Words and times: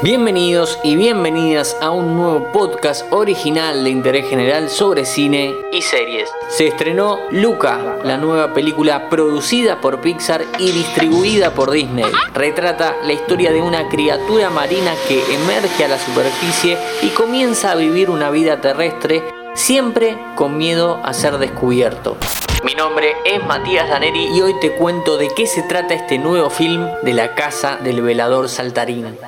Bienvenidos 0.00 0.78
y 0.84 0.94
bienvenidas 0.94 1.76
a 1.80 1.90
un 1.90 2.16
nuevo 2.16 2.52
podcast 2.52 3.04
original 3.12 3.82
de 3.82 3.90
interés 3.90 4.28
general 4.28 4.70
sobre 4.70 5.04
cine 5.04 5.52
y 5.72 5.82
series. 5.82 6.30
Se 6.48 6.68
estrenó 6.68 7.18
Luca, 7.32 7.96
la 8.04 8.16
nueva 8.16 8.54
película 8.54 9.10
producida 9.10 9.80
por 9.80 10.00
Pixar 10.00 10.44
y 10.60 10.70
distribuida 10.70 11.50
por 11.50 11.72
Disney. 11.72 12.04
Retrata 12.32 12.94
la 13.02 13.12
historia 13.12 13.50
de 13.50 13.60
una 13.60 13.88
criatura 13.88 14.50
marina 14.50 14.94
que 15.08 15.20
emerge 15.34 15.84
a 15.84 15.88
la 15.88 15.98
superficie 15.98 16.78
y 17.02 17.08
comienza 17.08 17.72
a 17.72 17.74
vivir 17.74 18.08
una 18.08 18.30
vida 18.30 18.60
terrestre 18.60 19.24
siempre 19.54 20.16
con 20.36 20.56
miedo 20.56 21.00
a 21.02 21.12
ser 21.12 21.38
descubierto. 21.38 22.16
Mi 22.62 22.74
nombre 22.74 23.16
es 23.24 23.44
Matías 23.44 23.88
Daneri 23.88 24.28
y 24.32 24.42
hoy 24.42 24.54
te 24.60 24.70
cuento 24.76 25.16
de 25.16 25.28
qué 25.34 25.48
se 25.48 25.62
trata 25.62 25.94
este 25.94 26.18
nuevo 26.18 26.50
film 26.50 26.86
de 27.02 27.14
la 27.14 27.34
casa 27.34 27.78
del 27.82 28.00
velador 28.00 28.48
saltarín. 28.48 29.18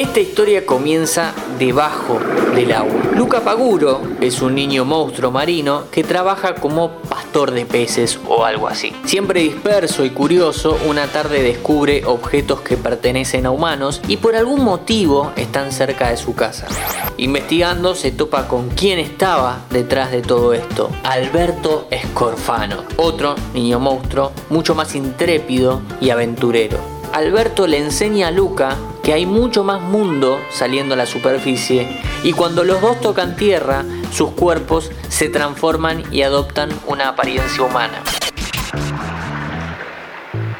Esta 0.00 0.20
historia 0.20 0.64
comienza 0.64 1.34
debajo 1.58 2.18
del 2.54 2.72
agua. 2.72 3.02
Luca 3.14 3.40
Paguro 3.40 4.00
es 4.22 4.40
un 4.40 4.54
niño 4.54 4.86
monstruo 4.86 5.30
marino 5.30 5.90
que 5.90 6.02
trabaja 6.02 6.54
como 6.54 7.02
pastor 7.02 7.50
de 7.50 7.66
peces 7.66 8.18
o 8.26 8.46
algo 8.46 8.66
así. 8.66 8.94
Siempre 9.04 9.42
disperso 9.42 10.06
y 10.06 10.08
curioso, 10.08 10.78
una 10.88 11.06
tarde 11.08 11.42
descubre 11.42 12.02
objetos 12.06 12.62
que 12.62 12.78
pertenecen 12.78 13.44
a 13.44 13.50
humanos 13.50 14.00
y 14.08 14.16
por 14.16 14.36
algún 14.36 14.64
motivo 14.64 15.32
están 15.36 15.70
cerca 15.70 16.08
de 16.08 16.16
su 16.16 16.34
casa. 16.34 16.66
Investigando 17.18 17.94
se 17.94 18.10
topa 18.10 18.48
con 18.48 18.70
quién 18.70 18.98
estaba 18.98 19.66
detrás 19.68 20.12
de 20.12 20.22
todo 20.22 20.54
esto. 20.54 20.88
Alberto 21.04 21.88
Scorfano, 22.06 22.84
otro 22.96 23.34
niño 23.52 23.78
monstruo 23.78 24.32
mucho 24.48 24.74
más 24.74 24.94
intrépido 24.94 25.82
y 26.00 26.08
aventurero. 26.08 26.99
Alberto 27.12 27.66
le 27.66 27.78
enseña 27.78 28.28
a 28.28 28.30
Luca 28.30 28.76
que 29.02 29.12
hay 29.12 29.26
mucho 29.26 29.64
más 29.64 29.80
mundo 29.80 30.40
saliendo 30.50 30.94
a 30.94 30.96
la 30.96 31.06
superficie 31.06 32.00
y 32.22 32.32
cuando 32.32 32.62
los 32.62 32.80
dos 32.80 33.00
tocan 33.00 33.36
tierra, 33.36 33.84
sus 34.12 34.30
cuerpos 34.30 34.90
se 35.08 35.28
transforman 35.28 36.04
y 36.12 36.22
adoptan 36.22 36.70
una 36.86 37.08
apariencia 37.08 37.64
humana. 37.64 38.02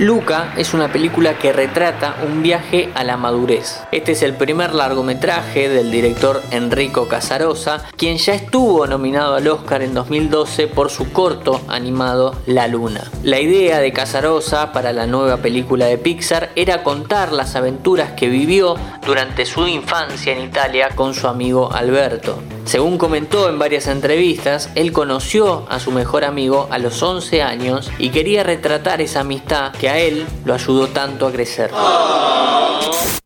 Luca 0.00 0.54
es 0.56 0.72
una 0.72 0.90
película 0.90 1.36
que 1.36 1.52
retrata 1.52 2.16
un 2.26 2.42
viaje 2.42 2.88
a 2.94 3.04
la 3.04 3.18
madurez. 3.18 3.82
Este 3.92 4.12
es 4.12 4.22
el 4.22 4.34
primer 4.34 4.74
largometraje 4.74 5.68
del 5.68 5.90
director 5.90 6.42
Enrico 6.50 7.06
Casarosa, 7.06 7.84
quien 7.98 8.16
ya 8.16 8.32
estuvo 8.32 8.86
nominado 8.86 9.34
al 9.34 9.46
Oscar 9.46 9.82
en 9.82 9.92
2012 9.92 10.68
por 10.68 10.88
su 10.88 11.12
corto 11.12 11.60
animado 11.68 12.34
La 12.46 12.66
Luna. 12.66 13.02
La 13.22 13.40
idea 13.40 13.80
de 13.80 13.92
Casarosa 13.92 14.72
para 14.72 14.94
la 14.94 15.06
nueva 15.06 15.36
película 15.36 15.84
de 15.84 15.98
Pixar 15.98 16.48
era 16.56 16.82
contar 16.82 17.30
las 17.32 17.54
aventuras 17.54 18.12
que 18.12 18.30
vivió 18.30 18.76
durante 19.11 19.44
su 19.44 19.66
infancia 19.66 20.33
en 20.33 20.44
Italia 20.44 20.91
con 20.94 21.14
su 21.14 21.27
amigo 21.27 21.72
Alberto. 21.72 22.39
Según 22.64 22.97
comentó 22.97 23.48
en 23.48 23.58
varias 23.58 23.89
entrevistas, 23.89 24.70
él 24.77 24.92
conoció 24.92 25.67
a 25.69 25.80
su 25.80 25.91
mejor 25.91 26.25
amigo 26.25 26.69
a 26.70 26.78
los 26.78 27.02
11 27.02 27.42
años 27.42 27.91
y 27.98 28.11
quería 28.11 28.44
retratar 28.44 29.00
esa 29.00 29.22
amistad 29.22 29.72
que 29.72 29.89
a 29.89 29.98
él 29.98 30.25
lo 30.44 30.55
ayudó 30.55 30.86
tanto 30.86 31.27
a 31.27 31.33
crecer. 31.33 31.72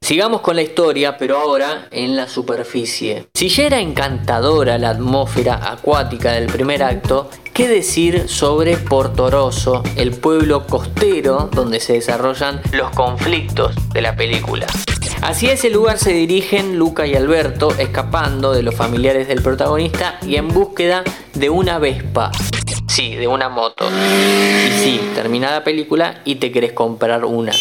Sigamos 0.00 0.40
con 0.40 0.56
la 0.56 0.62
historia, 0.62 1.18
pero 1.18 1.36
ahora 1.36 1.86
en 1.90 2.16
la 2.16 2.28
superficie. 2.28 3.26
Si 3.34 3.50
ya 3.50 3.64
era 3.64 3.80
encantadora 3.80 4.78
la 4.78 4.88
atmósfera 4.88 5.70
acuática 5.70 6.32
del 6.32 6.46
primer 6.46 6.82
acto, 6.82 7.28
¿qué 7.52 7.68
decir 7.68 8.26
sobre 8.26 8.78
Portoroso, 8.78 9.82
el 9.96 10.12
pueblo 10.12 10.66
costero 10.66 11.50
donde 11.52 11.78
se 11.78 11.92
desarrollan 11.92 12.62
los 12.72 12.88
conflictos 12.92 13.74
de 13.92 14.00
la 14.00 14.16
película? 14.16 14.66
Hacia 15.24 15.54
ese 15.54 15.70
lugar 15.70 15.96
se 15.96 16.12
dirigen 16.12 16.76
Luca 16.76 17.06
y 17.06 17.14
Alberto, 17.14 17.70
escapando 17.78 18.52
de 18.52 18.62
los 18.62 18.74
familiares 18.74 19.26
del 19.26 19.40
protagonista 19.40 20.18
y 20.20 20.36
en 20.36 20.48
búsqueda 20.48 21.02
de 21.32 21.48
una 21.48 21.78
Vespa. 21.78 22.30
Sí, 22.88 23.14
de 23.14 23.26
una 23.26 23.48
moto. 23.48 23.88
Y 23.88 24.70
sí, 24.84 25.00
termina 25.14 25.50
la 25.50 25.64
película 25.64 26.20
y 26.26 26.34
te 26.34 26.52
querés 26.52 26.74
comprar 26.74 27.24
una. 27.24 27.52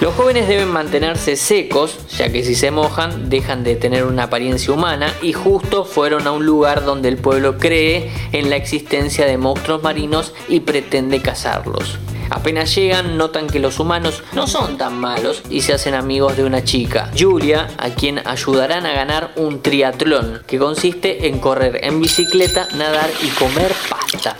Los 0.00 0.14
jóvenes 0.14 0.46
deben 0.46 0.68
mantenerse 0.68 1.34
secos, 1.34 2.16
ya 2.16 2.30
que 2.30 2.44
si 2.44 2.54
se 2.54 2.70
mojan 2.70 3.28
dejan 3.28 3.64
de 3.64 3.74
tener 3.74 4.04
una 4.04 4.24
apariencia 4.24 4.72
humana 4.72 5.12
y 5.22 5.32
justo 5.32 5.84
fueron 5.84 6.28
a 6.28 6.30
un 6.30 6.46
lugar 6.46 6.84
donde 6.84 7.08
el 7.08 7.16
pueblo 7.16 7.58
cree 7.58 8.12
en 8.30 8.48
la 8.48 8.54
existencia 8.54 9.26
de 9.26 9.38
monstruos 9.38 9.82
marinos 9.82 10.34
y 10.46 10.60
pretende 10.60 11.20
cazarlos. 11.20 11.98
Apenas 12.30 12.74
llegan, 12.74 13.16
notan 13.16 13.46
que 13.46 13.60
los 13.60 13.78
humanos 13.78 14.22
no 14.32 14.46
son 14.46 14.78
tan 14.78 14.98
malos 14.98 15.42
y 15.48 15.60
se 15.60 15.72
hacen 15.72 15.94
amigos 15.94 16.36
de 16.36 16.44
una 16.44 16.64
chica, 16.64 17.10
Julia, 17.16 17.68
a 17.78 17.90
quien 17.90 18.26
ayudarán 18.26 18.86
a 18.86 18.92
ganar 18.92 19.32
un 19.36 19.62
triatlón, 19.62 20.42
que 20.46 20.58
consiste 20.58 21.28
en 21.28 21.38
correr 21.38 21.84
en 21.84 22.00
bicicleta, 22.00 22.68
nadar 22.74 23.10
y 23.22 23.28
comer 23.28 23.72
pasta. 23.88 24.36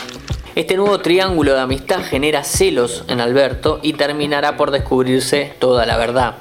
Este 0.55 0.77
nuevo 0.77 1.01
triángulo 1.01 1.53
de 1.53 1.61
amistad 1.61 2.03
genera 2.03 2.43
celos 2.43 3.05
en 3.09 3.21
Alberto 3.21 3.79
y 3.83 3.93
terminará 3.93 4.57
por 4.57 4.71
descubrirse 4.71 5.55
toda 5.59 5.85
la 5.85 5.97
verdad. 5.99 6.37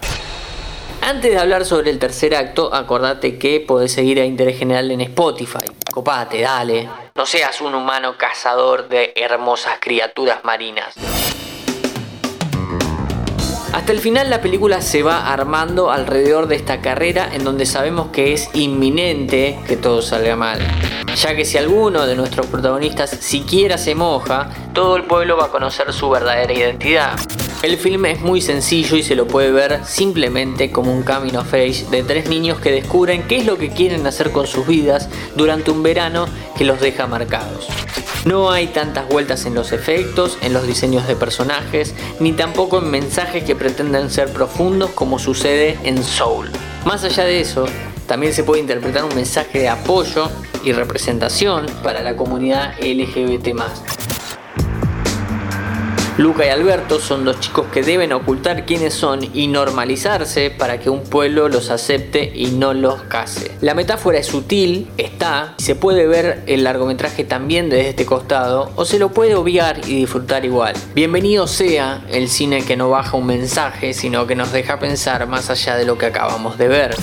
Antes 1.02 1.32
de 1.32 1.38
hablar 1.38 1.66
sobre 1.66 1.92
el 1.92 2.00
tercer 2.00 2.34
acto, 2.34 2.74
acordate 2.74 3.38
que 3.38 3.60
podés 3.60 3.92
seguir 3.92 4.20
a 4.20 4.26
Interés 4.26 4.58
General 4.58 4.90
en 4.90 5.02
Spotify. 5.02 5.66
Copate, 5.94 6.42
dale. 6.42 6.90
No 7.14 7.26
seas 7.26 7.62
un 7.62 7.76
humano 7.76 8.18
cazador 8.18 8.88
de 8.88 9.14
hermosas 9.16 9.78
criaturas 9.80 10.44
marinas. 10.44 10.96
Hasta 13.76 13.92
el 13.92 14.00
final 14.00 14.30
la 14.30 14.40
película 14.40 14.82
se 14.82 15.04
va 15.04 15.34
armando 15.34 15.92
alrededor 15.92 16.48
de 16.48 16.56
esta 16.56 16.80
carrera 16.80 17.30
en 17.34 17.44
donde 17.44 17.66
sabemos 17.66 18.08
que 18.08 18.32
es 18.32 18.50
inminente 18.54 19.60
que 19.68 19.76
todo 19.76 20.02
salga 20.02 20.38
mal. 20.38 20.60
Ya 21.18 21.36
que 21.36 21.44
si 21.44 21.58
alguno 21.58 22.06
de 22.06 22.16
nuestros 22.16 22.46
protagonistas 22.48 23.10
siquiera 23.10 23.78
se 23.78 23.94
moja, 23.94 24.50
todo 24.74 24.96
el 24.96 25.04
pueblo 25.04 25.36
va 25.36 25.48
a 25.48 25.52
conocer 25.52 25.92
su 25.92 26.10
verdadera 26.10 26.54
identidad. 26.54 27.20
El 27.64 27.76
filme 27.76 28.12
es 28.12 28.22
muy 28.22 28.40
sencillo 28.40 28.96
y 28.96 29.04
se 29.04 29.14
lo 29.14 29.28
puede 29.28 29.52
ver 29.52 29.82
simplemente 29.84 30.72
como 30.72 30.94
un 30.94 31.04
camino 31.04 31.44
de 31.44 32.04
tres 32.08 32.30
niños 32.30 32.62
que 32.62 32.72
descubren 32.72 33.24
qué 33.24 33.40
es 33.40 33.46
lo 33.46 33.58
que 33.58 33.72
quieren 33.72 34.08
hacer 34.08 34.32
con 34.32 34.48
sus 34.48 34.66
vidas 34.66 35.10
durante 35.36 35.72
un 35.72 35.84
verano 35.84 36.28
que 36.58 36.64
los 36.64 36.80
deja 36.80 37.08
marcados. 37.08 37.68
No 38.26 38.50
hay 38.50 38.66
tantas 38.66 39.08
vueltas 39.08 39.46
en 39.46 39.54
los 39.54 39.72
efectos, 39.72 40.40
en 40.42 40.52
los 40.52 40.66
diseños 40.66 41.08
de 41.08 41.16
personajes, 41.16 41.94
ni 42.20 42.32
tampoco 42.34 42.80
en 42.80 42.90
mensajes 42.90 43.44
que 43.44 43.56
pretenden 43.56 44.10
ser 44.10 44.34
profundos 44.34 44.90
como 44.90 45.20
sucede 45.20 45.78
en 45.84 46.04
Soul. 46.04 46.50
Más 46.86 47.04
allá 47.04 47.24
de 47.24 47.40
eso, 47.40 47.68
también 48.08 48.34
se 48.34 48.44
puede 48.44 48.62
interpretar 48.62 49.04
un 49.04 49.14
mensaje 49.14 49.60
de 49.60 49.70
apoyo 49.70 50.32
y 50.64 50.72
representación 50.72 51.68
para 51.84 52.02
la 52.02 52.16
comunidad 52.16 52.74
LGBT. 52.82 53.50
Luca 56.18 56.46
y 56.46 56.50
Alberto 56.50 57.02
son 57.02 57.26
dos 57.26 57.42
chicos 57.42 57.66
que 57.74 57.84
deben 57.84 58.14
ocultar 58.14 58.66
quiénes 58.66 58.94
son 58.94 59.20
y 59.34 59.48
normalizarse 59.48 60.50
para 60.50 60.80
que 60.80 60.90
un 60.90 61.04
pueblo 61.04 61.50
los 61.50 61.70
acepte 61.70 62.32
y 62.34 62.52
no 62.52 62.74
los 62.74 63.02
case. 63.02 63.52
La 63.60 63.74
metáfora 63.74 64.20
es 64.20 64.28
sutil, 64.28 64.88
está, 64.96 65.56
se 65.58 65.76
puede 65.76 66.08
ver 66.08 66.42
el 66.48 66.64
largometraje 66.64 67.26
también 67.26 67.70
desde 67.70 67.90
este 67.90 68.06
costado 68.06 68.72
o 68.78 68.86
se 68.86 68.98
lo 68.98 69.10
puede 69.10 69.36
obviar 69.36 69.80
y 69.80 69.96
disfrutar 69.96 70.46
igual. 70.46 70.74
Bienvenido 70.94 71.48
sea 71.48 72.06
el 72.10 72.30
cine 72.30 72.64
que 72.64 72.78
no 72.78 72.90
baja 72.90 73.18
un 73.18 73.26
mensaje, 73.26 73.94
sino 73.94 74.26
que 74.26 74.36
nos 74.36 74.54
deja 74.54 74.80
pensar 74.80 75.28
más 75.28 75.50
allá 75.50 75.76
de 75.76 75.84
lo 75.84 75.98
que 75.98 76.06
acabamos 76.06 76.58
de 76.58 76.70
ver. 76.70 76.96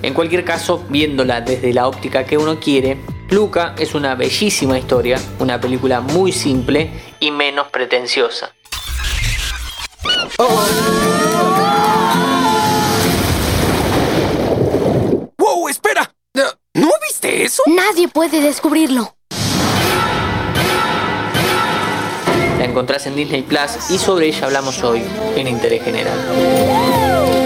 En 0.00 0.14
cualquier 0.14 0.46
caso, 0.46 0.82
viéndola 0.88 1.42
desde 1.42 1.74
la 1.74 1.86
óptica 1.86 2.24
que 2.24 2.38
uno 2.38 2.58
quiere, 2.58 2.96
Luca 3.30 3.74
es 3.76 3.94
una 3.94 4.14
bellísima 4.14 4.78
historia, 4.78 5.20
una 5.40 5.60
película 5.60 6.00
muy 6.00 6.30
simple 6.30 6.90
y 7.18 7.32
menos 7.32 7.68
pretenciosa. 7.68 8.52
¡Wow! 15.38 15.68
¡Espera! 15.68 16.14
¿No 16.74 16.90
viste 17.02 17.42
eso? 17.42 17.62
Nadie 17.66 18.06
puede 18.06 18.40
descubrirlo. 18.40 19.16
La 22.58 22.64
encontrás 22.64 23.06
en 23.06 23.16
Disney 23.16 23.42
Plus 23.42 23.90
y 23.90 23.98
sobre 23.98 24.28
ella 24.28 24.46
hablamos 24.46 24.82
hoy 24.84 25.02
en 25.34 25.48
Interés 25.48 25.82
General. 25.82 27.45